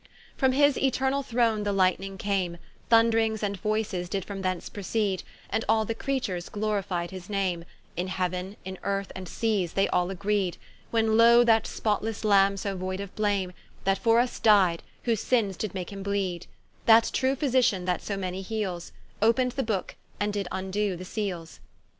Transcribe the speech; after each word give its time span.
From 0.35 0.53
his 0.53 0.79
eternall 0.79 1.21
throne 1.21 1.61
the 1.61 1.71
lightning 1.71 2.17
came, 2.17 2.57
Thundrings 2.89 3.43
and 3.43 3.55
Voyces 3.61 4.09
did 4.09 4.25
from 4.25 4.41
thence 4.41 4.67
proceede; 4.67 5.21
And 5.51 5.63
all 5.69 5.85
the 5.85 5.93
creatures 5.93 6.49
glorifi'd 6.49 7.11
his 7.11 7.29
name, 7.29 7.65
In 7.95 8.07
heauen, 8.07 8.55
in 8.65 8.79
earth, 8.81 9.11
and 9.15 9.29
seas, 9.29 9.73
they 9.73 9.87
all 9.89 10.09
agreed, 10.09 10.57
When 10.89 11.17
loe 11.17 11.43
that 11.43 11.65
spotlesse 11.67 12.23
Lambe 12.25 12.57
so 12.57 12.75
voyd 12.75 12.99
of 12.99 13.15
blame, 13.15 13.53
That 13.83 13.99
for 13.99 14.19
vs 14.19 14.39
di'd, 14.39 14.81
whose 15.03 15.21
sinnes 15.23 15.55
did 15.55 15.75
make 15.75 15.91
him 15.93 16.01
bleed: 16.01 16.47
That 16.87 17.11
true 17.13 17.35
Physition 17.35 17.85
that 17.85 18.01
so 18.01 18.17
many 18.17 18.41
heales, 18.41 18.93
Opened 19.21 19.51
the 19.51 19.61
Booke, 19.61 19.97
and 20.19 20.33
did 20.33 20.47
vndoe 20.51 20.97
the 20.97 21.05
Seales. 21.05 21.59